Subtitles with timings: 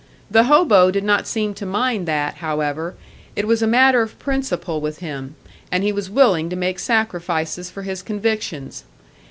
[0.31, 2.95] The hobo did not seem to mind that, however
[3.35, 5.35] it was a matter of principle with him,
[5.71, 8.83] and he was willing to make sacrifices for his convictions.